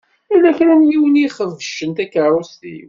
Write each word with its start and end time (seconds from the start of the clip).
Yella 0.31 0.51
kra 0.57 0.73
n 0.75 0.87
yiwen 0.89 1.19
i 1.21 1.23
ixebcen 1.27 1.91
takeṛṛust-iw. 1.97 2.79